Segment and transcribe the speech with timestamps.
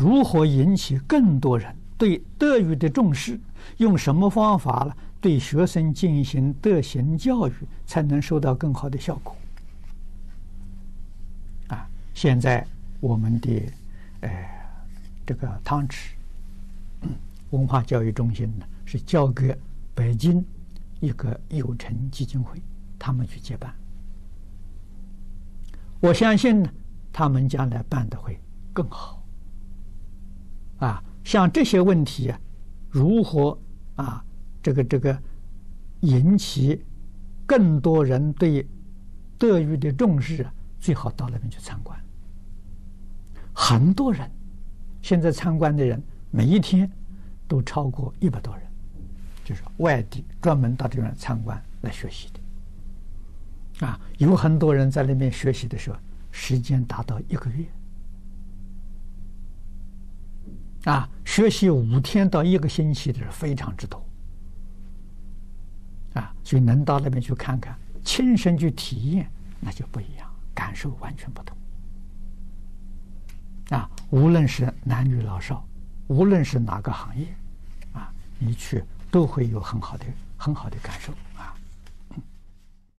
[0.00, 3.38] 如何引起更多人对德育的重视？
[3.76, 4.94] 用什么方法呢？
[5.20, 7.52] 对学生进行德行教育，
[7.84, 9.36] 才能收到更好的效果。
[11.68, 12.66] 啊，现在
[12.98, 13.62] 我们的
[14.20, 14.30] 呃
[15.26, 16.14] 这个汤池
[17.50, 19.54] 文化教育中心呢，是交给
[19.94, 20.42] 北京
[21.00, 22.58] 一个友成基金会，
[22.98, 23.70] 他们去接办。
[26.00, 26.70] 我相信呢，
[27.12, 28.40] 他们将来办的会
[28.72, 29.19] 更好。
[30.80, 32.40] 啊，像这些问题啊，
[32.88, 33.56] 如何
[33.96, 34.24] 啊？
[34.62, 35.16] 这个这个
[36.00, 36.84] 引起
[37.46, 38.68] 更多人对
[39.38, 41.98] 德育的重视啊，最好到那边去参观。
[43.54, 44.30] 很多人
[45.00, 46.90] 现在参观的人，每一天
[47.48, 48.66] 都超过一百多人，
[49.44, 53.86] 就是外地专门到这边参观来学习的。
[53.86, 55.96] 啊，有很多人在那边学习的时候，
[56.30, 57.64] 时间达到一个月。
[60.84, 64.02] 啊，学习五天到一个星期的人非常之多。
[66.14, 71.56] 啊，所以能到那边去看看，亲身去体验，那就不一样，感受完全不同。
[73.70, 75.64] 啊，无论是男女老少，
[76.08, 77.26] 无论是哪个行业，
[77.92, 80.04] 啊，你去都会有很好的、
[80.36, 81.54] 很好的感受啊。